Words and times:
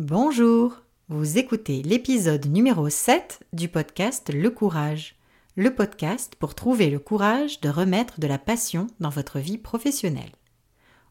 Bonjour, 0.00 0.76
vous 1.08 1.38
écoutez 1.38 1.82
l'épisode 1.82 2.46
numéro 2.46 2.88
7 2.88 3.40
du 3.52 3.66
podcast 3.66 4.30
Le 4.32 4.48
Courage, 4.48 5.16
le 5.56 5.74
podcast 5.74 6.36
pour 6.38 6.54
trouver 6.54 6.88
le 6.88 7.00
courage 7.00 7.60
de 7.60 7.68
remettre 7.68 8.20
de 8.20 8.28
la 8.28 8.38
passion 8.38 8.86
dans 9.00 9.08
votre 9.08 9.40
vie 9.40 9.58
professionnelle. 9.58 10.30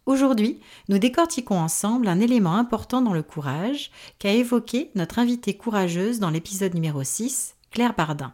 Aujourd'hui, 0.05 0.61
nous 0.87 0.99
décortiquons 0.99 1.59
ensemble 1.59 2.07
un 2.07 2.21
élément 2.21 2.55
important 2.55 3.01
dans 3.01 3.11
le 3.11 3.23
courage 3.23 3.91
qu'a 4.19 4.31
évoqué 4.31 4.89
notre 4.95 5.19
invitée 5.19 5.57
courageuse 5.57 6.21
dans 6.21 6.29
l'épisode 6.29 6.73
numéro 6.73 7.03
6, 7.03 7.55
Claire 7.71 7.93
Bardin. 7.93 8.31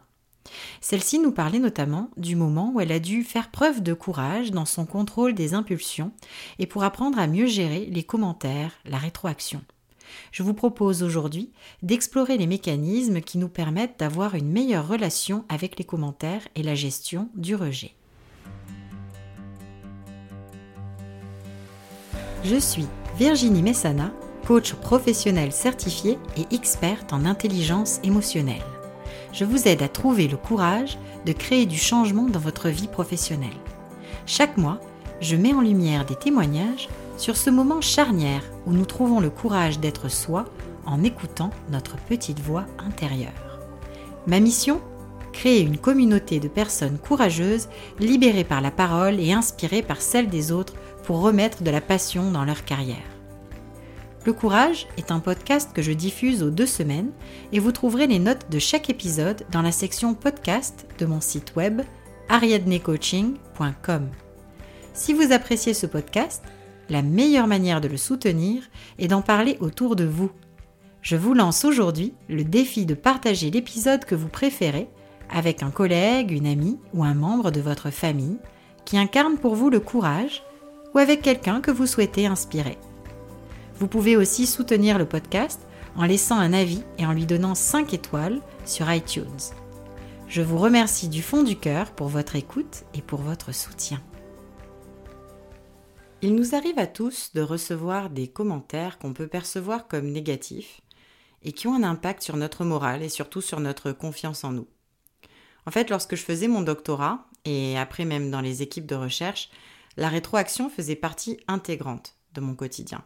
Celle-ci 0.80 1.18
nous 1.18 1.32
parlait 1.32 1.58
notamment 1.58 2.10
du 2.16 2.36
moment 2.36 2.70
où 2.72 2.80
elle 2.80 2.92
a 2.92 3.00
dû 3.00 3.24
faire 3.24 3.50
preuve 3.50 3.82
de 3.82 3.92
courage 3.92 4.52
dans 4.52 4.66
son 4.66 4.86
contrôle 4.86 5.34
des 5.34 5.52
impulsions 5.52 6.12
et 6.60 6.66
pour 6.66 6.84
apprendre 6.84 7.18
à 7.18 7.26
mieux 7.26 7.46
gérer 7.46 7.86
les 7.86 8.04
commentaires, 8.04 8.70
la 8.84 8.98
rétroaction. 8.98 9.60
Je 10.32 10.42
vous 10.42 10.54
propose 10.54 11.02
aujourd'hui 11.02 11.50
d'explorer 11.82 12.36
les 12.36 12.46
mécanismes 12.46 13.20
qui 13.20 13.38
nous 13.38 13.48
permettent 13.48 13.98
d'avoir 13.98 14.34
une 14.34 14.50
meilleure 14.50 14.88
relation 14.88 15.44
avec 15.48 15.78
les 15.78 15.84
commentaires 15.84 16.46
et 16.54 16.62
la 16.62 16.74
gestion 16.74 17.28
du 17.34 17.54
rejet. 17.54 17.92
Je 22.44 22.56
suis 22.56 22.86
Virginie 23.16 23.62
Messana, 23.62 24.12
coach 24.46 24.74
professionnel 24.74 25.52
certifié 25.52 26.18
et 26.36 26.54
experte 26.54 27.12
en 27.12 27.24
intelligence 27.24 28.00
émotionnelle. 28.02 28.62
Je 29.32 29.44
vous 29.44 29.66
aide 29.66 29.82
à 29.82 29.88
trouver 29.88 30.28
le 30.28 30.36
courage 30.36 30.98
de 31.24 31.32
créer 31.32 31.64
du 31.64 31.78
changement 31.78 32.24
dans 32.24 32.38
votre 32.38 32.68
vie 32.68 32.88
professionnelle. 32.88 33.50
Chaque 34.26 34.56
mois, 34.56 34.78
je 35.20 35.36
mets 35.36 35.54
en 35.54 35.60
lumière 35.60 36.04
des 36.04 36.16
témoignages 36.16 36.88
sur 37.16 37.36
ce 37.36 37.50
moment 37.50 37.80
charnière 37.80 38.42
où 38.66 38.72
nous 38.72 38.84
trouvons 38.84 39.20
le 39.20 39.30
courage 39.30 39.80
d'être 39.80 40.08
soi 40.08 40.46
en 40.86 41.02
écoutant 41.02 41.50
notre 41.70 41.96
petite 41.96 42.40
voix 42.40 42.66
intérieure. 42.78 43.60
Ma 44.26 44.40
mission 44.40 44.80
Créer 45.32 45.62
une 45.62 45.78
communauté 45.78 46.38
de 46.38 46.46
personnes 46.46 46.96
courageuses, 46.96 47.68
libérées 47.98 48.44
par 48.44 48.60
la 48.60 48.70
parole 48.70 49.18
et 49.18 49.32
inspirées 49.32 49.82
par 49.82 50.00
celle 50.00 50.28
des 50.28 50.52
autres 50.52 50.74
pour 51.02 51.20
remettre 51.20 51.64
de 51.64 51.70
la 51.70 51.80
passion 51.80 52.30
dans 52.30 52.44
leur 52.44 52.64
carrière. 52.64 52.96
Le 54.24 54.32
Courage 54.32 54.86
est 54.96 55.10
un 55.10 55.18
podcast 55.18 55.72
que 55.74 55.82
je 55.82 55.92
diffuse 55.92 56.42
aux 56.42 56.50
deux 56.50 56.66
semaines 56.66 57.10
et 57.52 57.58
vous 57.58 57.72
trouverez 57.72 58.06
les 58.06 58.20
notes 58.20 58.46
de 58.48 58.58
chaque 58.58 58.88
épisode 58.88 59.44
dans 59.50 59.60
la 59.60 59.72
section 59.72 60.14
podcast 60.14 60.86
de 60.98 61.04
mon 61.04 61.20
site 61.20 61.56
web 61.56 61.82
ariadnecoaching.com. 62.30 64.08
Si 64.94 65.12
vous 65.12 65.32
appréciez 65.32 65.74
ce 65.74 65.86
podcast, 65.86 66.42
la 66.88 67.02
meilleure 67.02 67.46
manière 67.46 67.80
de 67.80 67.88
le 67.88 67.96
soutenir 67.96 68.62
est 68.98 69.08
d'en 69.08 69.22
parler 69.22 69.56
autour 69.60 69.96
de 69.96 70.04
vous. 70.04 70.30
Je 71.02 71.16
vous 71.16 71.34
lance 71.34 71.64
aujourd'hui 71.64 72.14
le 72.28 72.44
défi 72.44 72.86
de 72.86 72.94
partager 72.94 73.50
l'épisode 73.50 74.04
que 74.04 74.14
vous 74.14 74.28
préférez 74.28 74.88
avec 75.30 75.62
un 75.62 75.70
collègue, 75.70 76.30
une 76.30 76.46
amie 76.46 76.78
ou 76.92 77.04
un 77.04 77.14
membre 77.14 77.50
de 77.50 77.60
votre 77.60 77.90
famille 77.90 78.38
qui 78.84 78.98
incarne 78.98 79.36
pour 79.36 79.54
vous 79.54 79.70
le 79.70 79.80
courage 79.80 80.42
ou 80.94 80.98
avec 80.98 81.22
quelqu'un 81.22 81.60
que 81.60 81.70
vous 81.70 81.86
souhaitez 81.86 82.26
inspirer. 82.26 82.78
Vous 83.78 83.88
pouvez 83.88 84.16
aussi 84.16 84.46
soutenir 84.46 84.98
le 84.98 85.06
podcast 85.06 85.60
en 85.96 86.04
laissant 86.04 86.38
un 86.38 86.52
avis 86.52 86.82
et 86.98 87.06
en 87.06 87.12
lui 87.12 87.26
donnant 87.26 87.54
5 87.54 87.92
étoiles 87.94 88.40
sur 88.64 88.90
iTunes. 88.92 89.24
Je 90.28 90.42
vous 90.42 90.58
remercie 90.58 91.08
du 91.08 91.22
fond 91.22 91.42
du 91.42 91.56
cœur 91.56 91.90
pour 91.90 92.08
votre 92.08 92.36
écoute 92.36 92.84
et 92.94 93.02
pour 93.02 93.20
votre 93.20 93.52
soutien. 93.52 94.00
Il 96.24 96.36
nous 96.36 96.54
arrive 96.54 96.78
à 96.78 96.86
tous 96.86 97.32
de 97.34 97.42
recevoir 97.42 98.08
des 98.08 98.28
commentaires 98.28 98.98
qu'on 98.98 99.12
peut 99.12 99.26
percevoir 99.26 99.86
comme 99.86 100.10
négatifs 100.10 100.80
et 101.42 101.52
qui 101.52 101.66
ont 101.66 101.74
un 101.74 101.82
impact 101.82 102.22
sur 102.22 102.38
notre 102.38 102.64
morale 102.64 103.02
et 103.02 103.10
surtout 103.10 103.42
sur 103.42 103.60
notre 103.60 103.92
confiance 103.92 104.42
en 104.42 104.52
nous. 104.52 104.66
En 105.66 105.70
fait, 105.70 105.90
lorsque 105.90 106.16
je 106.16 106.22
faisais 106.22 106.48
mon 106.48 106.62
doctorat, 106.62 107.26
et 107.44 107.78
après 107.78 108.06
même 108.06 108.30
dans 108.30 108.40
les 108.40 108.62
équipes 108.62 108.86
de 108.86 108.94
recherche, 108.94 109.50
la 109.98 110.08
rétroaction 110.08 110.70
faisait 110.70 110.96
partie 110.96 111.40
intégrante 111.46 112.16
de 112.32 112.40
mon 112.40 112.54
quotidien. 112.54 113.04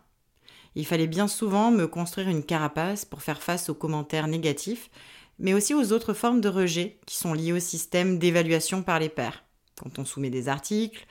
Il 0.76 0.86
fallait 0.86 1.08
bien 1.08 1.26
souvent 1.26 1.72
me 1.72 1.88
construire 1.88 2.28
une 2.28 2.44
carapace 2.44 3.04
pour 3.04 3.22
faire 3.22 3.42
face 3.42 3.68
aux 3.68 3.74
commentaires 3.74 4.28
négatifs, 4.28 4.90
mais 5.40 5.54
aussi 5.54 5.74
aux 5.74 5.90
autres 5.90 6.14
formes 6.14 6.40
de 6.40 6.48
rejet 6.48 7.00
qui 7.04 7.16
sont 7.16 7.34
liées 7.34 7.52
au 7.52 7.58
système 7.58 8.20
d'évaluation 8.20 8.84
par 8.84 9.00
les 9.00 9.08
pairs. 9.08 9.42
Quand 9.78 9.98
on 9.98 10.04
soumet 10.04 10.30
des 10.30 10.48
articles, 10.48 11.06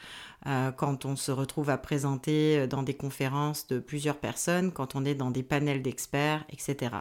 euh, 0.47 0.71
quand 0.71 1.03
on 1.03 1.17
se 1.17 1.31
retrouve 1.31 1.69
à 1.69 1.77
présenter 1.77 2.59
euh, 2.59 2.67
dans 2.67 2.81
des 2.81 2.93
conférences 2.93 3.67
de 3.67 3.79
plusieurs 3.79 4.17
personnes, 4.17 4.71
quand 4.71 4.95
on 4.95 5.03
est 5.03 5.15
dans 5.15 5.29
des 5.29 5.43
panels 5.43 5.81
d'experts, 5.81 6.45
etc. 6.49 6.95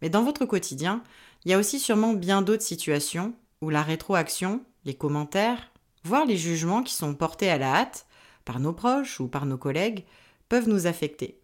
Mais 0.00 0.08
dans 0.08 0.22
votre 0.22 0.46
quotidien, 0.46 1.02
il 1.44 1.50
y 1.50 1.54
a 1.54 1.58
aussi 1.58 1.78
sûrement 1.78 2.14
bien 2.14 2.40
d'autres 2.40 2.62
situations 2.62 3.34
où 3.60 3.68
la 3.68 3.82
rétroaction, 3.82 4.64
les 4.84 4.94
commentaires, 4.94 5.70
voire 6.04 6.24
les 6.24 6.38
jugements 6.38 6.82
qui 6.82 6.94
sont 6.94 7.14
portés 7.14 7.50
à 7.50 7.58
la 7.58 7.74
hâte 7.74 8.06
par 8.44 8.60
nos 8.60 8.72
proches 8.72 9.20
ou 9.20 9.28
par 9.28 9.44
nos 9.44 9.58
collègues 9.58 10.04
peuvent 10.48 10.68
nous 10.68 10.86
affecter. 10.86 11.38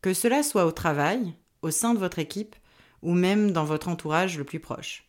Que 0.00 0.14
cela 0.14 0.44
soit 0.44 0.64
au 0.64 0.72
travail, 0.72 1.34
au 1.62 1.70
sein 1.72 1.92
de 1.92 1.98
votre 1.98 2.20
équipe 2.20 2.54
ou 3.02 3.14
même 3.14 3.50
dans 3.50 3.64
votre 3.64 3.88
entourage 3.88 4.38
le 4.38 4.44
plus 4.44 4.60
proche. 4.60 5.08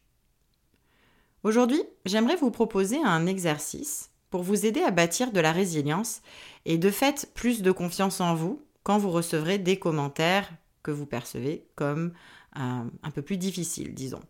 Aujourd'hui, 1.43 1.81
j'aimerais 2.05 2.35
vous 2.35 2.51
proposer 2.51 2.97
un 3.03 3.27
exercice 3.27 4.09
pour 4.29 4.43
vous 4.43 4.65
aider 4.65 4.81
à 4.81 4.91
bâtir 4.91 5.31
de 5.31 5.39
la 5.39 5.51
résilience 5.51 6.21
et 6.65 6.77
de 6.77 6.89
fait 6.89 7.31
plus 7.33 7.61
de 7.61 7.71
confiance 7.71 8.21
en 8.21 8.35
vous 8.35 8.61
quand 8.83 8.97
vous 8.97 9.11
recevrez 9.11 9.57
des 9.57 9.77
commentaires 9.77 10.49
que 10.83 10.91
vous 10.91 11.05
percevez 11.05 11.65
comme 11.75 12.13
un, 12.53 12.87
un 13.03 13.11
peu 13.11 13.21
plus 13.21 13.37
difficiles, 13.37 13.93
disons. 13.93 14.21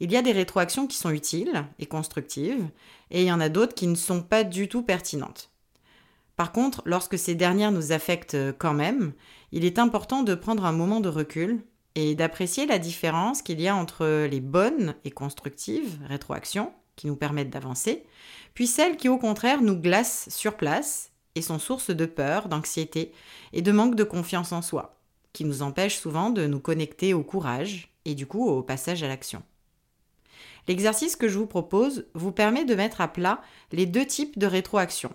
Il 0.00 0.12
y 0.12 0.16
a 0.16 0.22
des 0.22 0.32
rétroactions 0.32 0.86
qui 0.86 0.96
sont 0.96 1.10
utiles 1.10 1.64
et 1.78 1.86
constructives, 1.86 2.68
et 3.10 3.22
il 3.22 3.26
y 3.26 3.32
en 3.32 3.40
a 3.40 3.48
d'autres 3.48 3.74
qui 3.74 3.86
ne 3.86 3.94
sont 3.94 4.22
pas 4.22 4.44
du 4.44 4.68
tout 4.68 4.82
pertinentes. 4.82 5.50
Par 6.36 6.52
contre, 6.52 6.82
lorsque 6.84 7.18
ces 7.18 7.34
dernières 7.34 7.72
nous 7.72 7.92
affectent 7.92 8.36
quand 8.58 8.74
même, 8.74 9.14
il 9.52 9.64
est 9.64 9.78
important 9.78 10.22
de 10.22 10.34
prendre 10.34 10.66
un 10.66 10.72
moment 10.72 11.00
de 11.00 11.08
recul 11.08 11.64
et 11.94 12.14
d'apprécier 12.14 12.66
la 12.66 12.78
différence 12.78 13.40
qu'il 13.40 13.58
y 13.58 13.68
a 13.68 13.74
entre 13.74 14.26
les 14.26 14.40
bonnes 14.40 14.94
et 15.04 15.10
constructives 15.10 15.98
rétroactions 16.06 16.72
qui 16.96 17.06
nous 17.06 17.16
permettent 17.16 17.50
d'avancer, 17.50 18.04
puis 18.54 18.66
celles 18.66 18.96
qui 18.96 19.08
au 19.08 19.18
contraire 19.18 19.62
nous 19.62 19.76
glacent 19.76 20.28
sur 20.30 20.56
place 20.56 21.12
et 21.34 21.42
sont 21.42 21.58
source 21.58 21.90
de 21.90 22.06
peur, 22.06 22.48
d'anxiété 22.48 23.12
et 23.52 23.62
de 23.62 23.72
manque 23.72 23.94
de 23.94 24.04
confiance 24.04 24.52
en 24.52 24.62
soi, 24.62 24.98
qui 25.32 25.44
nous 25.44 25.62
empêchent 25.62 25.98
souvent 25.98 26.30
de 26.30 26.46
nous 26.46 26.60
connecter 26.60 27.14
au 27.14 27.22
courage 27.22 27.92
et 28.06 28.14
du 28.14 28.26
coup 28.26 28.48
au 28.48 28.62
passage 28.62 29.02
à 29.02 29.08
l'action. 29.08 29.42
L'exercice 30.68 31.14
que 31.14 31.28
je 31.28 31.38
vous 31.38 31.46
propose 31.46 32.06
vous 32.14 32.32
permet 32.32 32.64
de 32.64 32.74
mettre 32.74 33.00
à 33.00 33.08
plat 33.08 33.40
les 33.72 33.86
deux 33.86 34.06
types 34.06 34.38
de 34.38 34.46
rétroactions, 34.46 35.14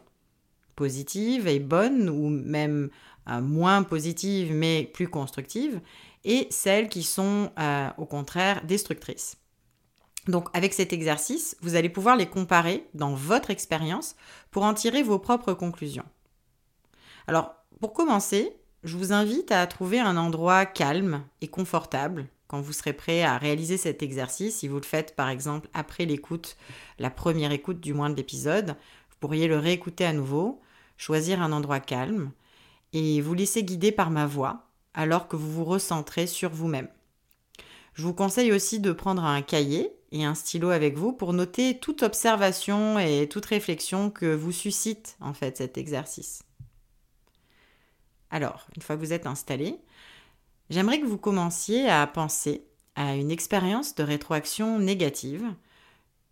positives 0.75 1.47
et 1.47 1.59
bonnes 1.59 2.09
ou 2.09 2.29
même 2.29 2.89
euh, 3.27 3.41
moins 3.41 3.83
positives 3.83 4.53
mais 4.53 4.89
plus 4.93 5.07
constructives, 5.07 5.81
et 6.23 6.47
celles 6.51 6.87
qui 6.87 7.03
sont 7.03 7.51
euh, 7.59 7.89
au 7.97 8.05
contraire 8.05 8.63
destructrices. 8.65 9.40
Donc 10.27 10.49
avec 10.53 10.73
cet 10.73 10.93
exercice, 10.93 11.57
vous 11.61 11.75
allez 11.75 11.89
pouvoir 11.89 12.15
les 12.15 12.27
comparer 12.27 12.87
dans 12.93 13.13
votre 13.13 13.49
expérience 13.49 14.15
pour 14.51 14.63
en 14.63 14.73
tirer 14.73 15.03
vos 15.03 15.19
propres 15.19 15.53
conclusions. 15.53 16.05
Alors 17.27 17.55
pour 17.79 17.93
commencer, 17.93 18.55
je 18.83 18.97
vous 18.97 19.13
invite 19.13 19.51
à 19.51 19.65
trouver 19.67 19.99
un 19.99 20.17
endroit 20.17 20.65
calme 20.65 21.23
et 21.41 21.47
confortable 21.47 22.27
quand 22.47 22.61
vous 22.61 22.73
serez 22.73 22.93
prêt 22.93 23.23
à 23.23 23.37
réaliser 23.37 23.77
cet 23.77 24.03
exercice. 24.03 24.57
Si 24.57 24.67
vous 24.67 24.75
le 24.75 24.85
faites 24.85 25.15
par 25.15 25.29
exemple 25.29 25.69
après 25.73 26.05
l'écoute, 26.05 26.57
la 26.99 27.09
première 27.09 27.51
écoute 27.51 27.79
du 27.79 27.93
moins 27.93 28.09
de 28.09 28.15
l'épisode, 28.15 28.75
vous 29.09 29.15
pourriez 29.19 29.47
le 29.47 29.57
réécouter 29.57 30.05
à 30.05 30.13
nouveau, 30.13 30.61
choisir 30.97 31.41
un 31.41 31.51
endroit 31.51 31.79
calme 31.79 32.31
et 32.93 33.21
vous 33.21 33.33
laisser 33.33 33.63
guider 33.63 33.91
par 33.91 34.11
ma 34.11 34.27
voix 34.27 34.67
alors 34.93 35.27
que 35.27 35.35
vous 35.35 35.51
vous 35.51 35.65
recentrez 35.65 36.27
sur 36.27 36.51
vous-même. 36.51 36.89
Je 37.93 38.03
vous 38.03 38.13
conseille 38.13 38.51
aussi 38.51 38.79
de 38.79 38.91
prendre 38.91 39.23
un 39.23 39.41
cahier 39.41 39.91
et 40.11 40.25
un 40.25 40.35
stylo 40.35 40.69
avec 40.69 40.97
vous 40.97 41.13
pour 41.13 41.33
noter 41.33 41.79
toute 41.79 42.03
observation 42.03 42.99
et 42.99 43.27
toute 43.29 43.45
réflexion 43.45 44.09
que 44.09 44.33
vous 44.33 44.51
suscite 44.51 45.17
en 45.21 45.33
fait 45.33 45.57
cet 45.57 45.77
exercice. 45.77 46.43
Alors, 48.29 48.67
une 48.75 48.81
fois 48.81 48.95
que 48.95 49.01
vous 49.01 49.13
êtes 49.13 49.27
installé, 49.27 49.77
j'aimerais 50.69 50.99
que 50.99 51.05
vous 51.05 51.17
commenciez 51.17 51.89
à 51.89 52.05
penser 52.07 52.63
à 52.95 53.15
une 53.15 53.31
expérience 53.31 53.95
de 53.95 54.03
rétroaction 54.03 54.79
négative 54.79 55.45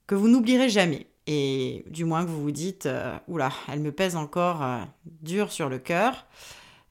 que 0.07 0.15
vous 0.15 0.27
n'oublierez 0.27 0.69
jamais 0.69 1.07
et 1.27 1.85
du 1.87 2.05
moins 2.05 2.25
que 2.25 2.29
vous 2.29 2.41
vous 2.41 2.51
dites 2.51 2.85
euh, 2.85 3.15
oula, 3.27 3.51
elle 3.67 3.81
me 3.81 3.91
pèse 3.91 4.15
encore 4.15 4.63
euh, 4.63 4.79
dur 5.21 5.51
sur 5.51 5.69
le 5.69 5.77
cœur, 5.77 6.25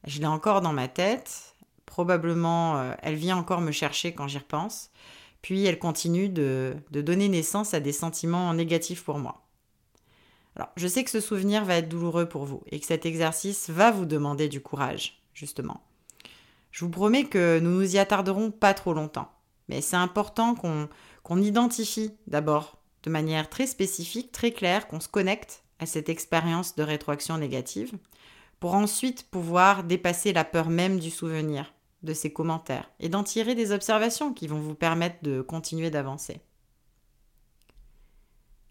je 0.07 0.21
l'ai 0.21 0.27
encore 0.27 0.61
dans 0.61 0.73
ma 0.73 0.87
tête, 0.87 1.57
probablement 1.87 2.79
euh, 2.79 2.95
elle 3.03 3.17
vient 3.17 3.37
encore 3.37 3.61
me 3.61 3.73
chercher 3.73 4.13
quand 4.15 4.29
j'y 4.29 4.39
repense 4.39 4.91
puis 5.43 5.65
elle 5.65 5.79
continue 5.79 6.29
de, 6.29 6.77
donner 6.91 7.29
naissance 7.29 7.75
à 7.75 7.81
des 7.81 7.93
sentiments 7.93 8.53
négatifs 8.55 9.05
pour 9.05 9.19
moi. 9.19 9.47
Alors, 10.57 10.71
je 10.77 10.89
sais 10.89 11.05
que 11.05 11.11
ce 11.11 11.21
souvenir 11.21 11.65
va 11.65 11.77
être 11.77 11.89
douloureux 11.89 12.29
pour 12.29 12.45
vous 12.45 12.63
et 12.67 12.81
que 12.81 12.87
cet 12.87 13.07
exercice 13.07 13.71
va 13.71 13.91
vous 13.91 14.07
demander 14.07 14.49
du 14.49 14.61
courage, 14.61 15.23
justement. 15.33 15.83
Je 16.73 16.85
vous 16.85 16.91
promets 16.91 17.25
que 17.25 17.61
nous 17.61 17.71
nous 17.71 17.95
y 17.95 17.99
attarderons 17.99 18.51
pas 18.51 18.75
trop 18.75 18.93
longtemps. 18.93 19.31
Mais 19.69 19.81
c'est 19.81 19.97
important 19.97 20.55
qu'on 20.55 21.43
identifie 21.43 22.13
d'abord 22.27 22.79
de 23.05 23.11
manière 23.11 23.49
très 23.49 23.67
spécifique, 23.67 24.33
très 24.33 24.51
claire, 24.51 24.89
qu'on 24.89 25.01
se 25.01 25.09
connecte 25.09 25.63
à 25.79 25.87
cette 25.87 26.09
expérience 26.09 26.75
de 26.75 26.83
rétroaction 26.83 27.39
négative 27.39 27.93
pour 28.59 28.75
ensuite 28.75 29.31
pouvoir 29.31 29.85
dépasser 29.85 30.33
la 30.33 30.45
peur 30.45 30.69
même 30.69 30.99
du 30.99 31.11
souvenir 31.11 31.73
de 32.03 32.15
ces 32.15 32.33
commentaires 32.33 32.91
et 33.01 33.09
d'en 33.09 33.25
tirer 33.25 33.55
des 33.55 33.73
observations 33.73 34.33
qui 34.33 34.47
vont 34.47 34.61
vous 34.61 34.75
permettre 34.75 35.17
de 35.23 35.41
continuer 35.41 35.91
d'avancer. 35.91 36.41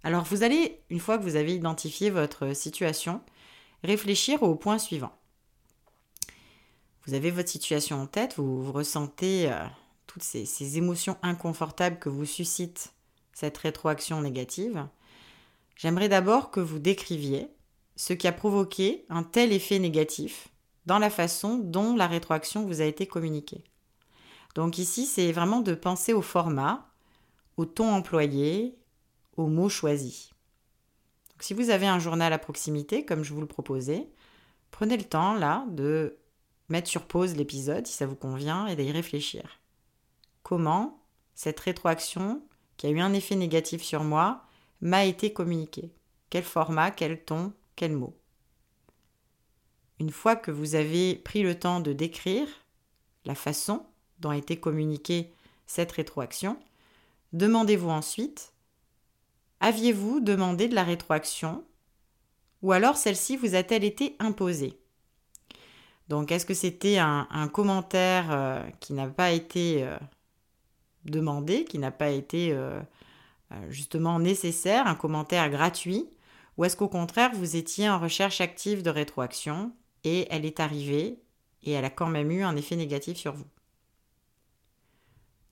Alors 0.04 0.24
vous 0.24 0.44
allez, 0.44 0.82
une 0.90 1.00
fois 1.00 1.18
que 1.18 1.24
vous 1.24 1.36
avez 1.36 1.54
identifié 1.54 2.10
votre 2.10 2.56
situation, 2.56 3.22
réfléchir 3.84 4.44
au 4.44 4.56
point 4.56 4.78
suivant. 4.78 5.12
Vous 7.06 7.14
avez 7.14 7.32
votre 7.32 7.50
situation 7.50 8.02
en 8.02 8.08
tête, 8.08 8.36
vous, 8.38 8.72
ressentez 8.72 9.52
euh, 9.52 9.66
toutes 10.08 10.24
ces, 10.24 10.46
ces 10.46 10.78
émotions 10.78 11.18
inconfortables 11.22 12.00
que 12.00 12.10
vous 12.10 12.26
suscite 12.26 12.94
cette 13.34 13.58
rétroaction 13.58 14.22
négative. 14.22 14.88
J'aimerais 15.76 16.10
d'abord 16.10 16.52
que 16.52 16.60
vous 16.60 16.80
décriviez 16.80 17.50
ce 17.96 18.14
qui 18.14 18.28
a 18.28 18.32
provoqué 18.32 19.06
un 19.10 19.24
tel 19.24 19.52
effet 19.52 19.80
négatif 19.80 20.50
dans 20.88 20.98
la 20.98 21.12
façon 21.12 21.58
dont 21.58 21.96
la 21.96 22.08
rétroaction 22.08 22.66
vous 22.66 22.82
a 22.82 22.86
été 22.86 23.06
communiquée. 23.06 23.64
Donc 24.56 24.80
ici, 24.80 25.06
c'est 25.06 25.32
vraiment 25.32 25.60
de 25.60 25.76
penser 25.76 26.14
au 26.14 26.24
format, 26.24 26.90
au 27.58 27.66
ton 27.66 27.92
employé, 27.92 28.76
aux 29.36 29.48
mots 29.48 29.70
choisis. 29.70 30.32
Donc, 31.30 31.44
si 31.44 31.54
vous 31.54 31.70
avez 31.70 31.86
un 31.86 32.00
journal 32.00 32.34
à 32.34 32.40
proximité, 32.40 33.06
comme 33.06 33.24
je 33.24 33.34
vous 33.34 33.42
le 33.42 33.48
proposais, 33.48 34.10
prenez 34.72 34.98
le 34.98 35.04
temps 35.04 35.36
là 35.36 35.66
de 35.70 36.18
mettre 36.70 36.90
sur 36.90 37.06
pause 37.06 37.36
l'épisode 37.36 37.86
si 37.86 37.94
ça 37.94 38.08
vous 38.08 38.16
convient 38.16 38.66
et 38.66 38.76
d'y 38.76 38.92
réfléchir. 38.92 39.60
Comment 40.42 41.04
cette 41.36 41.60
rétroaction 41.60 42.42
qui 42.78 42.88
a 42.88 42.90
eu 42.90 43.00
un 43.00 43.14
effet 43.14 43.36
négatif 43.36 43.84
sur 43.84 44.04
moi 44.04 44.42
m'a 44.82 45.06
été 45.06 45.34
communiquée? 45.34 45.94
Quel 46.32 46.44
format, 46.44 46.92
quel 46.92 47.24
ton, 47.24 47.54
quel 47.76 47.92
mot? 47.92 48.17
Une 50.00 50.12
fois 50.12 50.36
que 50.36 50.52
vous 50.52 50.76
avez 50.76 51.16
pris 51.16 51.42
le 51.42 51.58
temps 51.58 51.80
de 51.80 51.94
décrire 51.94 52.48
la 53.26 53.36
façon 53.36 53.86
dont 54.20 54.30
a 54.30 54.38
été 54.38 54.58
communiquée 54.58 55.32
cette 55.66 55.92
rétroaction, 55.92 56.58
demandez-vous 57.34 57.90
ensuite 57.90 58.54
Aviez-vous 59.60 60.20
demandé 60.20 60.68
de 60.68 60.76
la 60.76 60.84
rétroaction 60.84 61.64
Ou 62.62 62.72
alors 62.74 62.96
celle-ci 62.96 63.38
vous 63.38 63.56
a-t-elle 63.56 63.84
été 63.84 64.16
imposée? 64.20 64.80
Donc 66.10 66.32
est-ce 66.32 66.46
que 66.46 66.54
c'était 66.54 67.00
un, 67.00 67.50
commentaire 67.52 68.28
euh, 68.32 68.64
qui 68.80 68.94
n'a 68.94 69.08
pas 69.08 69.32
été 69.32 69.84
euh, 69.84 69.98
demandé, 71.06 71.66
qui 71.66 71.80
n'a 71.80 71.92
pas 71.92 72.12
été 72.12 72.52
euh, 72.54 72.80
justement 73.70 74.20
nécessaire, 74.20 74.88
un 74.88 74.96
commentaire 74.96 75.50
gratuit? 75.50 76.08
Ou 76.58 76.66
est-ce 76.66 76.78
qu'au 76.78 76.88
contraire 76.88 77.32
vous 77.34 77.56
étiez 77.56 77.90
en 77.90 78.00
recherche 78.00 78.42
active 78.42 78.84
de 78.84 78.90
rétroaction? 78.90 79.74
Et 80.08 80.28
elle 80.32 80.46
est 80.46 80.60
arrivée 80.60 81.20
et 81.64 81.72
elle 81.72 81.86
a 81.86 81.90
quand 81.90 82.08
même 82.08 82.32
eu 82.32 82.44
un 82.44 82.56
effet 82.56 82.76
négatif 82.76 83.18
sur 83.18 83.34
vous 83.34 83.48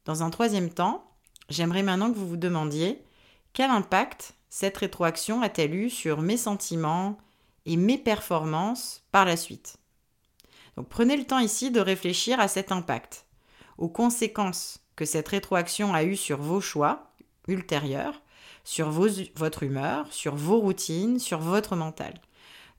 Dans 0.05 0.23
un 0.23 0.29
troisième 0.29 0.69
temps, 0.69 1.11
j'aimerais 1.49 1.83
maintenant 1.83 2.11
que 2.11 2.17
vous 2.17 2.27
vous 2.27 2.37
demandiez 2.37 3.03
quel 3.53 3.69
impact 3.69 4.35
cette 4.49 4.77
rétroaction 4.77 5.41
a-t-elle 5.41 5.75
eu 5.75 5.89
sur 5.89 6.21
mes 6.21 6.37
sentiments 6.37 7.17
et 7.65 7.77
mes 7.77 7.97
performances 7.97 9.03
par 9.11 9.25
la 9.25 9.37
suite? 9.37 9.77
Donc 10.77 10.87
prenez 10.89 11.17
le 11.17 11.25
temps 11.25 11.39
ici 11.39 11.71
de 11.71 11.79
réfléchir 11.79 12.39
à 12.39 12.47
cet 12.47 12.71
impact, 12.71 13.25
aux 13.77 13.89
conséquences 13.89 14.79
que 14.95 15.05
cette 15.05 15.29
rétroaction 15.29 15.93
a 15.93 16.03
eu 16.03 16.15
sur 16.15 16.41
vos 16.41 16.61
choix 16.61 17.11
ultérieurs, 17.47 18.21
sur 18.63 18.89
votre 18.89 19.63
humeur, 19.63 20.11
sur 20.11 20.35
vos 20.35 20.59
routines, 20.59 21.19
sur 21.19 21.39
votre 21.39 21.75
mental. 21.75 22.13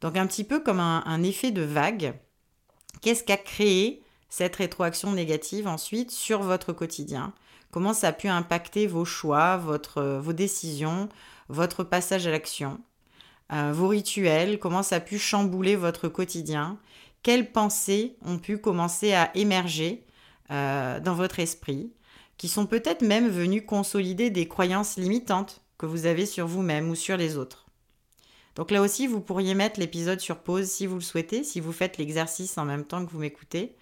Donc 0.00 0.16
un 0.16 0.26
petit 0.26 0.44
peu 0.44 0.60
comme 0.60 0.80
un, 0.80 1.22
effet 1.22 1.50
de 1.50 1.62
vague. 1.62 2.14
Qu'est-ce 3.00 3.24
qu'a 3.24 3.36
créé 3.36 4.02
cette 4.28 4.56
rétroaction 4.56 5.12
négative 5.12 5.66
ensuite 5.66 6.10
sur 6.10 6.42
votre 6.42 6.72
quotidien? 6.72 7.32
Comment 7.70 7.94
ça 7.94 8.08
a 8.08 8.12
pu 8.12 8.28
impacter 8.28 8.86
vos 8.86 9.04
choix, 9.04 9.56
votre, 9.56 10.02
vos 10.02 10.32
décisions, 10.32 11.08
votre 11.48 11.84
passage 11.84 12.26
à 12.26 12.30
l'action, 12.30 12.80
euh, 13.52 13.72
vos 13.72 13.88
rituels, 13.88 14.58
comment 14.58 14.82
ça 14.82 14.96
a 14.96 15.00
pu 15.00 15.18
chambouler 15.18 15.76
votre 15.76 16.08
quotidien, 16.08 16.78
quelles 17.22 17.52
pensées 17.52 18.16
ont 18.24 18.38
pu 18.38 18.58
commencer 18.58 19.12
à 19.12 19.30
émerger 19.36 20.06
euh, 20.50 21.00
dans 21.00 21.14
votre 21.14 21.40
esprit, 21.40 21.92
qui 22.38 22.48
sont 22.48 22.66
peut-être 22.66 23.02
même 23.02 23.28
venues 23.28 23.64
consolider 23.64 24.30
des 24.30 24.48
croyances 24.48 24.96
limitantes 24.96 25.62
que 25.78 25.86
vous 25.86 26.06
avez 26.06 26.26
sur 26.26 26.46
vous-même 26.46 26.90
ou 26.90 26.94
sur 26.94 27.16
les 27.16 27.36
autres? 27.36 27.65
Donc 28.56 28.70
là 28.70 28.80
aussi, 28.80 29.06
vous 29.06 29.20
pourriez 29.20 29.54
mettre 29.54 29.78
l'épisode 29.78 30.18
sur 30.18 30.38
pause 30.38 30.66
si 30.66 30.86
vous 30.86 30.96
le 30.96 31.02
souhaitez, 31.02 31.44
si 31.44 31.60
vous 31.60 31.72
faites 31.72 31.98
l'exercice 31.98 32.56
en 32.56 32.64
même 32.64 32.84
temps 32.84 33.04
que 33.04 33.10
vous 33.10 33.20
m'écoutez, 33.20 33.76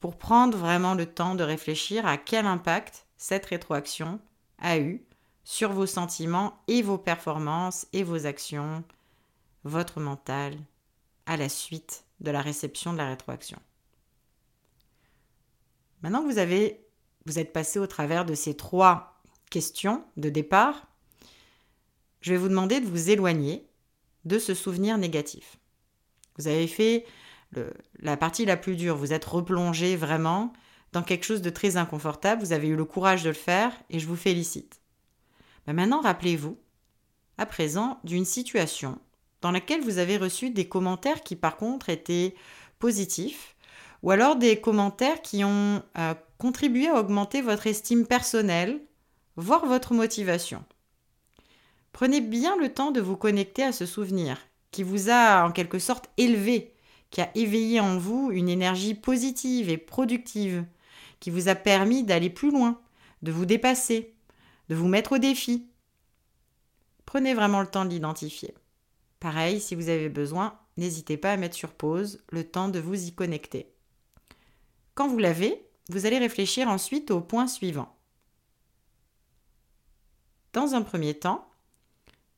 pour 0.00 0.18
prendre 0.18 0.58
vraiment 0.58 0.94
le 0.94 1.06
temps 1.06 1.36
de 1.36 1.44
réfléchir 1.44 2.06
à 2.06 2.18
quel 2.18 2.44
impact 2.44 3.06
cette 3.16 3.46
rétroaction 3.46 4.20
a 4.58 4.78
eu 4.78 5.02
sur 5.44 5.72
vos 5.72 5.86
sentiments 5.86 6.60
et 6.66 6.82
vos 6.82 6.98
performances 6.98 7.86
et 7.92 8.02
vos 8.02 8.26
actions, 8.26 8.82
votre 9.62 10.00
mental, 10.00 10.58
à 11.26 11.36
la 11.36 11.48
suite 11.48 12.04
de 12.20 12.32
la 12.32 12.42
réception 12.42 12.92
de 12.92 12.98
la 12.98 13.08
rétroaction. 13.08 13.58
Maintenant 16.02 16.22
que 16.22 16.32
vous 16.32 16.38
avez 16.38 16.82
vous 17.26 17.38
êtes 17.40 17.52
passé 17.52 17.78
au 17.78 17.86
travers 17.86 18.24
de 18.24 18.34
ces 18.34 18.54
trois 18.54 19.20
questions 19.50 20.04
de 20.16 20.30
départ, 20.30 20.86
je 22.20 22.32
vais 22.32 22.38
vous 22.38 22.48
demander 22.48 22.80
de 22.80 22.86
vous 22.86 23.10
éloigner 23.10 23.68
de 24.26 24.38
ce 24.38 24.54
souvenir 24.54 24.98
négatif. 24.98 25.56
Vous 26.36 26.48
avez 26.48 26.66
fait 26.66 27.06
la 28.00 28.16
partie 28.16 28.44
la 28.44 28.56
plus 28.56 28.76
dure, 28.76 28.96
vous 28.96 29.12
êtes 29.12 29.24
replongé 29.24 29.96
vraiment 29.96 30.52
dans 30.92 31.02
quelque 31.02 31.24
chose 31.24 31.42
de 31.42 31.50
très 31.50 31.76
inconfortable, 31.76 32.42
vous 32.42 32.52
avez 32.52 32.68
eu 32.68 32.76
le 32.76 32.84
courage 32.84 33.22
de 33.22 33.28
le 33.28 33.34
faire 33.34 33.72
et 33.88 33.98
je 33.98 34.06
vous 34.06 34.16
félicite. 34.16 34.80
Mais 35.66 35.72
maintenant, 35.72 36.00
rappelez-vous, 36.00 36.58
à 37.38 37.46
présent, 37.46 37.98
d'une 38.04 38.24
situation 38.24 38.98
dans 39.42 39.50
laquelle 39.50 39.82
vous 39.82 39.98
avez 39.98 40.16
reçu 40.16 40.50
des 40.50 40.68
commentaires 40.68 41.22
qui 41.22 41.36
par 41.36 41.56
contre 41.56 41.88
étaient 41.88 42.34
positifs, 42.78 43.56
ou 44.02 44.10
alors 44.10 44.36
des 44.36 44.60
commentaires 44.60 45.22
qui 45.22 45.44
ont 45.44 45.82
euh, 45.98 46.14
contribué 46.38 46.88
à 46.88 46.98
augmenter 46.98 47.42
votre 47.42 47.66
estime 47.66 48.06
personnelle, 48.06 48.80
voire 49.36 49.66
votre 49.66 49.94
motivation. 49.94 50.64
Prenez 51.96 52.20
bien 52.20 52.58
le 52.58 52.74
temps 52.74 52.90
de 52.90 53.00
vous 53.00 53.16
connecter 53.16 53.62
à 53.62 53.72
ce 53.72 53.86
souvenir 53.86 54.36
qui 54.70 54.82
vous 54.82 55.08
a 55.08 55.46
en 55.46 55.50
quelque 55.50 55.78
sorte 55.78 56.10
élevé, 56.18 56.74
qui 57.08 57.22
a 57.22 57.30
éveillé 57.34 57.80
en 57.80 57.96
vous 57.96 58.30
une 58.30 58.50
énergie 58.50 58.92
positive 58.92 59.70
et 59.70 59.78
productive, 59.78 60.66
qui 61.20 61.30
vous 61.30 61.48
a 61.48 61.54
permis 61.54 62.04
d'aller 62.04 62.28
plus 62.28 62.50
loin, 62.50 62.78
de 63.22 63.32
vous 63.32 63.46
dépasser, 63.46 64.14
de 64.68 64.74
vous 64.74 64.88
mettre 64.88 65.12
au 65.12 65.18
défi. 65.18 65.70
Prenez 67.06 67.32
vraiment 67.32 67.62
le 67.62 67.66
temps 67.66 67.86
de 67.86 67.90
l'identifier. 67.90 68.52
Pareil, 69.18 69.58
si 69.58 69.74
vous 69.74 69.88
avez 69.88 70.10
besoin, 70.10 70.58
n'hésitez 70.76 71.16
pas 71.16 71.32
à 71.32 71.38
mettre 71.38 71.56
sur 71.56 71.72
pause 71.72 72.22
le 72.28 72.44
temps 72.44 72.68
de 72.68 72.78
vous 72.78 73.06
y 73.06 73.14
connecter. 73.14 73.72
Quand 74.94 75.08
vous 75.08 75.16
l'avez, 75.16 75.66
vous 75.88 76.04
allez 76.04 76.18
réfléchir 76.18 76.68
ensuite 76.68 77.10
au 77.10 77.22
point 77.22 77.46
suivant. 77.46 77.96
Dans 80.52 80.74
un 80.74 80.82
premier 80.82 81.14
temps, 81.14 81.48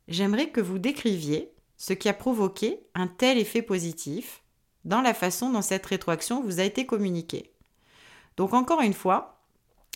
j'aimerais 0.09 0.51
que 0.51 0.61
vous 0.61 0.79
décriviez 0.79 1.53
ce 1.77 1.93
qui 1.93 2.09
a 2.09 2.15
provoqué 2.15 2.81
un 2.95 3.07
tel 3.07 3.39
effet 3.39 3.63
positif 3.63 4.43
dans 4.85 5.03
la 5.03 5.15
façon 5.15 5.51
dont 5.51 5.63
cette 5.63 5.87
rétroaction 5.87 6.43
vous 6.43 6.61
a 6.61 6.65
été 6.65 6.87
communiquée. 6.87 7.53
Donc 8.37 8.55
encore 8.55 8.81
une 8.81 8.95
fois, 8.95 9.43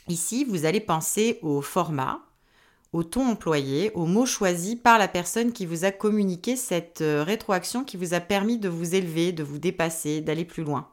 ici, 0.08 0.44
vous 0.44 0.64
allez 0.64 0.80
penser 0.80 1.38
au 1.42 1.62
format, 1.62 2.20
au 2.92 3.02
ton 3.02 3.26
employé, 3.26 3.90
aux 3.94 4.06
mots 4.06 4.26
choisis 4.26 4.76
par 4.76 4.98
la 4.98 5.08
personne 5.08 5.52
qui 5.52 5.64
vous 5.64 5.84
a 5.84 5.92
communiqué 5.92 6.56
cette 6.56 7.00
euh, 7.00 7.24
rétroaction 7.24 7.84
qui 7.84 7.96
vous 7.96 8.12
a 8.12 8.20
permis 8.20 8.58
de 8.58 8.68
vous 8.68 8.94
élever, 8.94 9.32
de 9.32 9.42
vous 9.42 9.58
dépasser, 9.58 10.20
d'aller 10.20 10.44
plus 10.44 10.62
loin. 10.62 10.88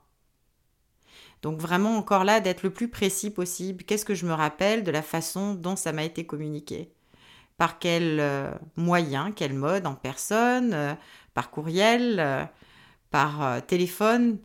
Donc 1.42 1.60
vraiment 1.60 1.98
encore 1.98 2.24
là 2.24 2.40
d'être 2.40 2.64
le 2.64 2.70
plus 2.70 2.90
précis 2.90 3.32
possible. 3.32 3.84
Qu'est-ce 3.84 4.06
que 4.06 4.16
je 4.16 4.26
me 4.26 4.34
rappelle 4.34 4.84
de 4.84 4.92
la 4.92 5.02
façon 5.02 5.56
dont 5.56 5.76
ça 5.76 5.92
m'a 5.92 6.04
été 6.04 6.26
communiqué? 6.26 6.94
Par 7.60 7.78
quel 7.78 8.20
euh, 8.20 8.52
moyen, 8.76 9.32
quel 9.32 9.54
mode, 9.54 9.86
en 9.86 9.94
personne, 9.94 10.74
euh, 10.74 10.96
par 11.36 11.52
courriel, 11.52 12.50
par 13.12 13.62
téléphone. 13.68 14.40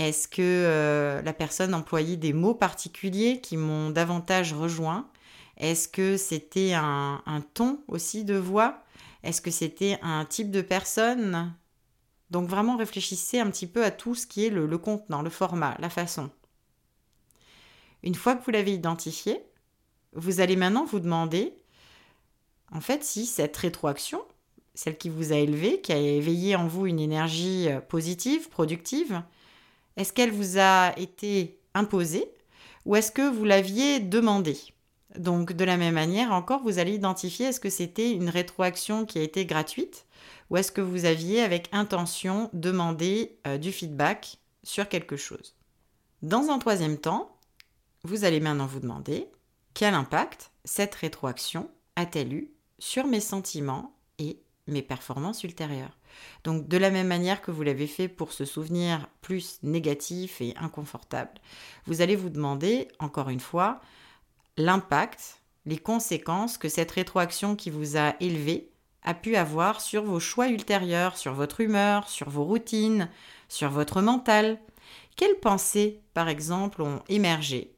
Est-ce 0.00 0.28
que 0.28 0.40
euh, 0.40 1.20
la 1.20 1.34
personne 1.34 1.74
employait 1.74 2.16
des 2.16 2.32
mots 2.32 2.54
particuliers 2.54 3.42
qui 3.42 3.58
m'ont 3.58 3.90
davantage 3.90 4.54
rejoint? 4.54 5.10
Est-ce 5.58 5.88
que 5.88 6.16
c'était 6.16 6.72
un, 6.72 7.20
ton 7.52 7.80
aussi 7.86 8.24
de 8.24 8.36
voix? 8.36 8.82
Est-ce 9.22 9.42
que 9.42 9.50
c'était 9.50 9.98
un 10.00 10.24
type 10.24 10.50
de 10.50 10.62
personne? 10.62 11.54
Donc 12.30 12.48
vraiment 12.48 12.78
réfléchissez 12.78 13.40
un 13.40 13.50
petit 13.50 13.66
peu 13.66 13.84
à 13.84 13.90
tout 13.90 14.14
ce 14.14 14.26
qui 14.26 14.46
est 14.46 14.50
le, 14.50 14.66
le 14.66 14.78
contenant, 14.78 15.20
le 15.20 15.28
format, 15.28 15.76
la 15.80 15.90
façon. 15.90 16.30
Une 18.02 18.14
fois 18.14 18.36
que 18.36 18.44
vous 18.44 18.52
l'avez 18.52 18.72
identifié, 18.72 19.44
vous 20.14 20.40
allez 20.40 20.56
maintenant 20.56 20.86
vous 20.86 21.00
demander, 21.00 21.59
en 22.72 22.80
fait, 22.80 23.04
si 23.04 23.26
cette 23.26 23.56
rétroaction, 23.56 24.22
celle 24.74 24.96
qui 24.96 25.08
vous 25.08 25.32
a 25.32 25.36
élevé, 25.36 25.80
qui 25.80 25.92
a 25.92 25.98
éveillé 25.98 26.56
en 26.56 26.66
vous 26.66 26.86
une 26.86 27.00
énergie 27.00 27.68
euh, 27.68 27.80
positive, 27.80 28.48
productive, 28.48 29.22
est-ce 29.96 30.12
qu'elle 30.12 30.30
vous 30.30 30.58
a 30.58 30.98
été 30.98 31.58
imposée 31.74 32.30
ou 32.86 32.96
est-ce 32.96 33.12
que 33.12 33.28
vous 33.28 33.44
l'aviez 33.44 34.00
demandée? 34.00 34.58
Donc 35.18 35.52
de 35.52 35.64
la 35.64 35.76
même 35.76 35.94
manière, 35.94 36.32
encore, 36.32 36.62
vous 36.62 36.78
allez 36.78 36.94
identifier 36.94 37.46
est-ce 37.46 37.60
que 37.60 37.70
c'était 37.70 38.12
une 38.12 38.28
rétroaction 38.28 39.04
qui 39.04 39.18
a 39.18 39.22
été 39.22 39.44
gratuite 39.44 40.06
ou 40.48 40.56
est-ce 40.56 40.72
que 40.72 40.80
vous 40.80 41.04
aviez 41.04 41.42
avec 41.42 41.68
intention 41.72 42.48
demandé 42.52 43.38
euh, 43.46 43.58
du 43.58 43.72
feedback 43.72 44.38
sur 44.62 44.88
quelque 44.88 45.16
chose. 45.16 45.56
Dans 46.22 46.50
un 46.50 46.58
troisième 46.58 46.98
temps, 46.98 47.36
vous 48.04 48.24
allez 48.24 48.40
maintenant 48.40 48.66
vous 48.66 48.80
demander 48.80 49.28
quel 49.74 49.94
impact 49.94 50.52
cette 50.64 50.94
rétroaction 50.94 51.70
a-t-elle 51.96 52.32
eu 52.32 52.50
sur 52.80 53.06
mes 53.06 53.20
sentiments 53.20 53.94
et 54.18 54.40
mes 54.66 54.82
performances 54.82 55.44
ultérieures. 55.44 55.96
Donc 56.42 56.66
de 56.66 56.76
la 56.76 56.90
même 56.90 57.06
manière 57.06 57.42
que 57.42 57.50
vous 57.50 57.62
l'avez 57.62 57.86
fait 57.86 58.08
pour 58.08 58.32
ce 58.32 58.44
souvenir 58.44 59.08
plus 59.20 59.58
négatif 59.62 60.40
et 60.40 60.54
inconfortable, 60.56 61.32
vous 61.86 62.00
allez 62.00 62.16
vous 62.16 62.30
demander, 62.30 62.88
encore 62.98 63.28
une 63.28 63.40
fois, 63.40 63.80
l'impact, 64.56 65.42
les 65.66 65.78
conséquences 65.78 66.58
que 66.58 66.68
cette 66.68 66.90
rétroaction 66.90 67.54
qui 67.54 67.70
vous 67.70 67.96
a 67.96 68.14
élevé 68.20 68.70
a 69.02 69.14
pu 69.14 69.36
avoir 69.36 69.80
sur 69.80 70.02
vos 70.04 70.20
choix 70.20 70.48
ultérieurs, 70.48 71.16
sur 71.16 71.32
votre 71.32 71.60
humeur, 71.60 72.08
sur 72.08 72.28
vos 72.28 72.44
routines, 72.44 73.08
sur 73.48 73.70
votre 73.70 74.02
mental. 74.02 74.58
Quelles 75.16 75.38
pensées, 75.38 76.00
par 76.12 76.28
exemple, 76.28 76.82
ont 76.82 77.02
émergé, 77.08 77.74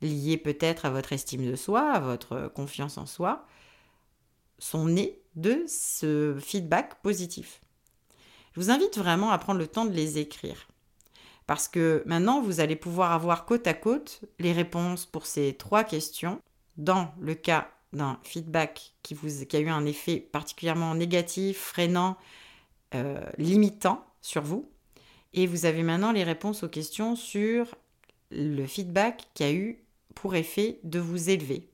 liées 0.00 0.36
peut-être 0.36 0.84
à 0.84 0.90
votre 0.90 1.12
estime 1.12 1.48
de 1.48 1.56
soi, 1.56 1.92
à 1.92 2.00
votre 2.00 2.50
confiance 2.54 2.98
en 2.98 3.06
soi, 3.06 3.46
sont 4.58 4.86
nées 4.86 5.18
de 5.36 5.64
ce 5.66 6.36
feedback 6.40 7.02
positif 7.02 7.60
Je 8.54 8.60
vous 8.60 8.70
invite 8.70 8.98
vraiment 8.98 9.30
à 9.30 9.38
prendre 9.38 9.58
le 9.58 9.66
temps 9.66 9.84
de 9.84 9.92
les 9.92 10.18
écrire. 10.18 10.68
Parce 11.46 11.68
que 11.68 12.02
maintenant, 12.06 12.40
vous 12.40 12.60
allez 12.60 12.76
pouvoir 12.76 13.12
avoir 13.12 13.44
côte 13.44 13.66
à 13.66 13.74
côte 13.74 14.22
les 14.38 14.52
réponses 14.52 15.04
pour 15.04 15.26
ces 15.26 15.54
trois 15.54 15.84
questions 15.84 16.40
dans 16.76 17.12
le 17.20 17.34
cas 17.34 17.70
d'un 17.92 18.18
feedback 18.22 18.94
qui 19.02 19.16
a 19.52 19.60
eu 19.60 19.68
un 19.68 19.86
effet 19.86 20.16
particulièrement 20.16 20.94
négatif, 20.94 21.58
freinant, 21.58 22.16
euh, 22.94 23.24
limitant 23.38 24.04
sur 24.20 24.42
vous. 24.42 24.70
Et 25.32 25.46
vous 25.46 25.66
avez 25.66 25.82
maintenant 25.82 26.12
les 26.12 26.24
réponses 26.24 26.62
aux 26.62 26.68
questions 26.68 27.16
sur 27.16 27.74
le 28.30 28.66
feedback 28.66 29.28
qui 29.34 29.44
a 29.44 29.52
eu 29.52 29.84
pour 30.14 30.34
effet 30.34 30.80
de 30.82 30.98
vous 30.98 31.30
élever. 31.30 31.68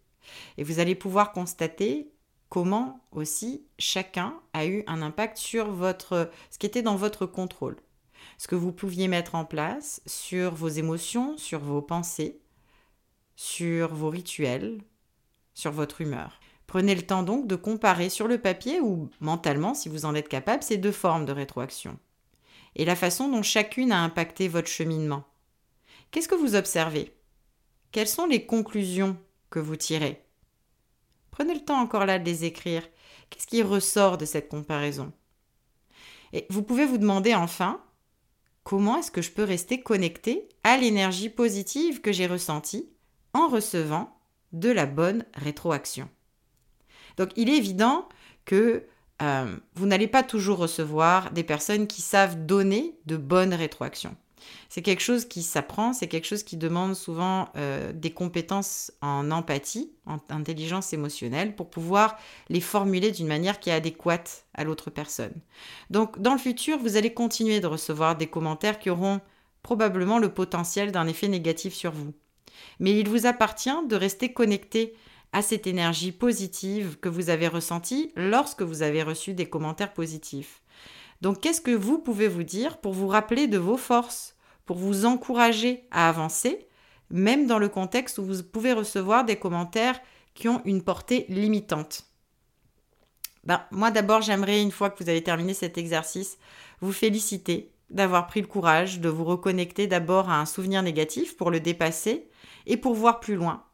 Et 0.58 0.64
vous 0.64 0.78
allez 0.78 0.94
pouvoir 0.94 1.32
constater 1.32 2.09
comment 2.50 3.00
aussi 3.12 3.64
chacun 3.78 4.34
a 4.52 4.66
eu 4.66 4.84
un 4.86 5.00
impact 5.00 5.38
sur 5.38 5.70
votre 5.70 6.30
ce 6.50 6.58
qui 6.58 6.66
était 6.66 6.82
dans 6.82 6.96
votre 6.96 7.24
contrôle. 7.24 7.76
Ce 8.36 8.48
que 8.48 8.56
vous 8.56 8.72
pouviez 8.72 9.08
mettre 9.08 9.34
en 9.34 9.46
place 9.46 10.02
sur 10.04 10.54
vos 10.54 10.68
émotions, 10.68 11.38
sur 11.38 11.60
vos 11.60 11.80
pensées, 11.80 12.38
sur 13.36 13.94
vos 13.94 14.10
rituels, 14.10 14.82
sur 15.54 15.72
votre 15.72 16.02
humeur. 16.02 16.40
Prenez 16.66 16.94
le 16.94 17.06
temps 17.06 17.22
donc 17.22 17.46
de 17.46 17.56
comparer 17.56 18.10
sur 18.10 18.28
le 18.28 18.38
papier 18.38 18.80
ou 18.80 19.08
mentalement, 19.20 19.74
si 19.74 19.88
vous 19.88 20.04
en 20.04 20.14
êtes 20.14 20.28
capable, 20.28 20.62
ces 20.62 20.76
deux 20.76 20.92
formes 20.92 21.24
de 21.24 21.32
rétroaction. 21.32 21.98
Et 22.76 22.84
la 22.84 22.96
façon 22.96 23.28
dont 23.28 23.42
chacune 23.42 23.92
a 23.92 24.02
impacté 24.02 24.46
votre 24.48 24.68
cheminement. 24.68 25.24
Qu'est-ce 26.10 26.28
que 26.28 26.34
vous 26.34 26.54
observez? 26.54 27.14
Quelles 27.92 28.08
sont 28.08 28.26
les 28.26 28.46
conclusions 28.46 29.16
que 29.48 29.58
vous 29.58 29.76
tirez? 29.76 30.24
Prenez 31.30 31.54
le 31.54 31.64
temps 31.64 31.80
encore 31.80 32.06
là 32.06 32.18
de 32.18 32.24
les 32.24 32.44
écrire. 32.44 32.82
Qu'est-ce 33.28 33.46
qui 33.46 33.62
ressort 33.62 34.18
de 34.18 34.24
cette 34.24 34.48
comparaison? 34.48 35.12
Et 36.32 36.46
vous 36.50 36.62
pouvez 36.62 36.86
vous 36.86 36.98
demander 36.98 37.34
enfin, 37.34 37.82
comment 38.64 38.98
est-ce 38.98 39.10
que 39.10 39.22
je 39.22 39.32
peux 39.32 39.44
rester 39.44 39.80
connecté 39.80 40.48
à 40.64 40.76
l'énergie 40.76 41.28
positive 41.28 42.00
que 42.00 42.12
j'ai 42.12 42.26
ressentie 42.26 42.88
en 43.32 43.48
recevant 43.48 44.16
de 44.52 44.70
la 44.70 44.86
bonne 44.86 45.24
rétroaction? 45.34 46.08
Donc 47.16 47.30
il 47.36 47.48
est 47.48 47.56
évident 47.56 48.08
que 48.44 48.86
euh, 49.22 49.56
vous 49.74 49.86
n'allez 49.86 50.08
pas 50.08 50.22
toujours 50.22 50.58
recevoir 50.58 51.30
des 51.32 51.44
personnes 51.44 51.86
qui 51.86 52.02
savent 52.02 52.46
donner 52.46 52.98
de 53.06 53.16
bonnes 53.16 53.54
rétroactions. 53.54 54.16
C'est 54.68 54.82
quelque 54.82 55.02
chose 55.02 55.24
qui 55.24 55.42
s'apprend, 55.42 55.92
c'est 55.92 56.08
quelque 56.08 56.26
chose 56.26 56.42
qui 56.42 56.56
demande 56.56 56.94
souvent 56.94 57.48
euh, 57.56 57.92
des 57.92 58.10
compétences 58.10 58.92
en 59.00 59.30
empathie, 59.30 59.92
en 60.06 60.18
intelligence 60.28 60.92
émotionnelle, 60.92 61.54
pour 61.56 61.70
pouvoir 61.70 62.18
les 62.48 62.60
formuler 62.60 63.10
d'une 63.10 63.26
manière 63.26 63.60
qui 63.60 63.70
est 63.70 63.74
adéquate 63.74 64.44
à 64.54 64.64
l'autre 64.64 64.90
personne. 64.90 65.34
Donc 65.90 66.20
dans 66.20 66.32
le 66.32 66.38
futur, 66.38 66.78
vous 66.78 66.96
allez 66.96 67.14
continuer 67.14 67.60
de 67.60 67.66
recevoir 67.66 68.16
des 68.16 68.26
commentaires 68.26 68.78
qui 68.78 68.90
auront 68.90 69.20
probablement 69.62 70.18
le 70.18 70.32
potentiel 70.32 70.92
d'un 70.92 71.06
effet 71.06 71.28
négatif 71.28 71.74
sur 71.74 71.92
vous 71.92 72.12
mais 72.78 72.98
il 72.98 73.08
vous 73.08 73.26
appartient 73.26 73.86
de 73.88 73.96
rester 73.96 74.32
connecté 74.32 74.94
à 75.32 75.42
cette 75.42 75.66
énergie 75.66 76.12
positive 76.12 76.98
que 76.98 77.08
vous 77.08 77.30
avez 77.30 77.46
ressentie 77.46 78.12
lorsque 78.16 78.62
vous 78.62 78.82
avez 78.82 79.02
reçu 79.02 79.32
des 79.34 79.48
commentaires 79.48 79.92
positifs. 79.92 80.62
Donc 81.20 81.40
qu'est-ce 81.40 81.60
que 81.60 81.70
vous 81.70 81.98
pouvez 81.98 82.28
vous 82.28 82.42
dire 82.42 82.78
pour 82.78 82.92
vous 82.92 83.08
rappeler 83.08 83.46
de 83.46 83.58
vos 83.58 83.76
forces, 83.76 84.36
pour 84.64 84.76
vous 84.76 85.04
encourager 85.04 85.86
à 85.90 86.08
avancer, 86.08 86.66
même 87.10 87.46
dans 87.46 87.58
le 87.58 87.68
contexte 87.68 88.18
où 88.18 88.24
vous 88.24 88.42
pouvez 88.42 88.72
recevoir 88.72 89.24
des 89.24 89.36
commentaires 89.36 90.00
qui 90.34 90.48
ont 90.48 90.62
une 90.64 90.82
portée 90.82 91.26
limitante? 91.28 92.06
Ben, 93.44 93.62
Moi 93.70 93.90
d'abord, 93.90 94.22
j'aimerais, 94.22 94.62
une 94.62 94.70
fois 94.70 94.90
que 94.90 95.02
vous 95.02 95.10
avez 95.10 95.22
terminé 95.22 95.54
cet 95.54 95.78
exercice, 95.78 96.38
vous 96.80 96.92
féliciter 96.92 97.72
d'avoir 97.90 98.26
pris 98.26 98.40
le 98.40 98.46
courage 98.46 99.00
de 99.00 99.08
vous 99.08 99.24
reconnecter 99.24 99.86
d'abord 99.86 100.30
à 100.30 100.40
un 100.40 100.46
souvenir 100.46 100.82
négatif 100.82 101.36
pour 101.36 101.50
le 101.50 101.60
dépasser 101.60 102.28
et 102.66 102.76
pour 102.76 102.94
voir 102.94 103.20
plus 103.20 103.34
loin. 103.34 103.64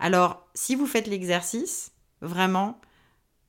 Alors, 0.00 0.48
si 0.54 0.74
vous 0.74 0.86
faites 0.86 1.06
l'exercice, 1.06 1.92
vraiment, 2.20 2.80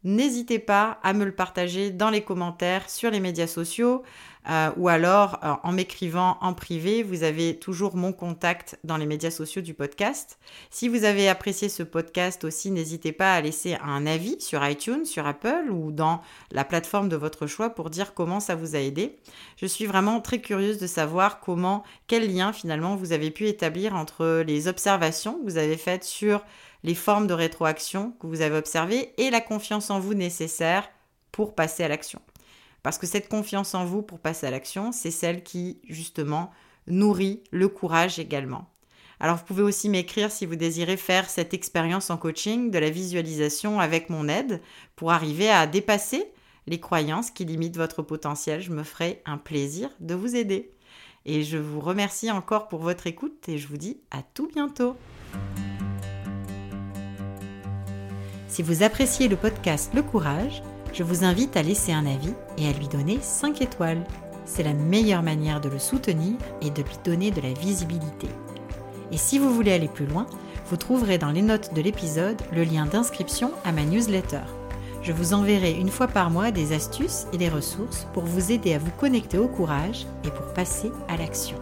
n'hésitez 0.05 0.59
pas 0.59 0.99
à 1.03 1.11
me 1.11 1.25
le 1.25 1.33
partager 1.33 1.91
dans 1.91 2.09
les 2.09 2.21
commentaires 2.21 2.89
sur 2.89 3.11
les 3.11 3.19
médias 3.19 3.47
sociaux 3.47 4.03
euh, 4.47 4.69
ou 4.77 4.89
alors 4.89 5.39
euh, 5.43 5.53
en 5.63 5.71
m'écrivant 5.71 6.37
en 6.41 6.53
privé. 6.53 7.01
Vous 7.01 7.23
avez 7.23 7.57
toujours 7.57 7.95
mon 7.95 8.13
contact 8.13 8.77
dans 8.83 8.97
les 8.97 9.07
médias 9.07 9.31
sociaux 9.31 9.63
du 9.63 9.73
podcast. 9.73 10.37
Si 10.69 10.87
vous 10.87 11.03
avez 11.03 11.27
apprécié 11.27 11.67
ce 11.67 11.81
podcast 11.81 12.43
aussi, 12.43 12.69
n'hésitez 12.69 13.11
pas 13.11 13.33
à 13.33 13.41
laisser 13.41 13.75
un 13.83 14.05
avis 14.05 14.39
sur 14.39 14.65
iTunes, 14.65 15.05
sur 15.05 15.25
Apple 15.25 15.71
ou 15.71 15.91
dans 15.91 16.21
la 16.51 16.63
plateforme 16.63 17.09
de 17.09 17.15
votre 17.15 17.47
choix 17.47 17.71
pour 17.71 17.89
dire 17.89 18.13
comment 18.13 18.39
ça 18.39 18.53
vous 18.53 18.75
a 18.75 18.79
aidé. 18.79 19.17
Je 19.57 19.65
suis 19.65 19.87
vraiment 19.87 20.21
très 20.21 20.39
curieuse 20.39 20.77
de 20.77 20.87
savoir 20.87 21.39
comment, 21.39 21.83
quel 22.05 22.31
lien 22.31 22.53
finalement 22.53 22.95
vous 22.95 23.13
avez 23.13 23.31
pu 23.31 23.47
établir 23.47 23.95
entre 23.95 24.43
les 24.45 24.67
observations 24.67 25.39
que 25.39 25.43
vous 25.43 25.57
avez 25.57 25.77
faites 25.77 26.03
sur 26.03 26.45
les 26.85 26.95
formes 26.95 27.25
de 27.25 27.33
rétroaction 27.33 28.11
que 28.19 28.27
vous 28.27 28.41
avez 28.41 28.55
observées 28.55 29.11
et 29.17 29.31
la 29.31 29.41
confiance 29.41 29.89
en 29.89 29.99
vous 29.99 30.13
nécessaire 30.13 30.87
pour 31.31 31.55
passer 31.55 31.83
à 31.83 31.87
l'action. 31.87 32.21
Parce 32.83 32.99
que 32.99 33.07
cette 33.07 33.27
confiance 33.27 33.73
en 33.73 33.85
vous 33.85 34.03
pour 34.03 34.19
passer 34.19 34.45
à 34.45 34.51
l'action, 34.51 34.91
c'est 34.91 35.09
celle 35.09 35.41
qui, 35.43 35.79
justement, 35.89 36.51
nourrit 36.85 37.43
le 37.49 37.67
courage 37.69 38.19
également. 38.19 38.69
Alors 39.19 39.37
vous 39.37 39.45
pouvez 39.45 39.63
aussi 39.63 39.89
m'écrire 39.89 40.31
si 40.31 40.45
vous 40.45 40.55
désirez 40.55 40.95
faire 40.95 41.27
cette 41.27 41.55
expérience 41.55 42.11
en 42.11 42.17
coaching 42.17 42.69
de 42.69 42.77
la 42.77 42.91
visualisation 42.91 43.79
avec 43.79 44.11
mon 44.11 44.27
aide 44.27 44.61
pour 44.95 45.11
arriver 45.11 45.49
à 45.49 45.65
dépasser 45.65 46.31
les 46.67 46.79
croyances 46.79 47.31
qui 47.31 47.45
limitent 47.45 47.77
votre 47.77 48.03
potentiel. 48.03 48.61
Je 48.61 48.71
me 48.71 48.83
ferai 48.83 49.23
un 49.25 49.39
plaisir 49.39 49.89
de 49.99 50.13
vous 50.13 50.35
aider. 50.35 50.71
Et 51.25 51.43
je 51.43 51.57
vous 51.57 51.79
remercie 51.79 52.29
encore 52.29 52.67
pour 52.67 52.81
votre 52.81 53.07
écoute 53.07 53.49
et 53.49 53.57
je 53.57 53.67
vous 53.67 53.77
dis 53.77 54.01
à 54.11 54.21
tout 54.21 54.47
bientôt. 54.47 54.95
Si 58.47 58.61
vous 58.61 58.83
appréciez 58.83 59.27
le 59.27 59.35
podcast 59.35 59.91
Le 59.93 60.01
Courage, 60.01 60.63
je 60.93 61.03
vous 61.03 61.23
invite 61.23 61.57
à 61.57 61.63
laisser 61.63 61.91
un 61.91 62.05
avis 62.05 62.33
et 62.57 62.67
à 62.67 62.71
lui 62.71 62.87
donner 62.87 63.19
5 63.21 63.61
étoiles. 63.61 64.03
C'est 64.45 64.63
la 64.63 64.73
meilleure 64.73 65.23
manière 65.23 65.59
de 65.59 65.69
le 65.69 65.79
soutenir 65.79 66.37
et 66.61 66.69
de 66.69 66.81
lui 66.81 66.97
donner 67.03 67.31
de 67.31 67.41
la 67.41 67.53
visibilité. 67.53 68.27
Et 69.11 69.17
si 69.17 69.39
vous 69.39 69.53
voulez 69.53 69.73
aller 69.73 69.87
plus 69.87 70.05
loin, 70.05 70.27
vous 70.67 70.77
trouverez 70.77 71.17
dans 71.17 71.31
les 71.31 71.41
notes 71.41 71.73
de 71.73 71.81
l'épisode 71.81 72.41
le 72.53 72.63
lien 72.63 72.85
d'inscription 72.85 73.51
à 73.65 73.71
ma 73.71 73.83
newsletter. 73.83 74.41
Je 75.01 75.11
vous 75.11 75.33
enverrai 75.33 75.73
une 75.73 75.89
fois 75.89 76.07
par 76.07 76.29
mois 76.29 76.51
des 76.51 76.73
astuces 76.73 77.27
et 77.33 77.37
des 77.37 77.49
ressources 77.49 78.07
pour 78.13 78.23
vous 78.23 78.51
aider 78.51 78.73
à 78.73 78.79
vous 78.79 78.91
connecter 78.91 79.37
au 79.37 79.47
courage 79.47 80.07
et 80.23 80.29
pour 80.29 80.53
passer 80.53 80.91
à 81.07 81.17
l'action. 81.17 81.57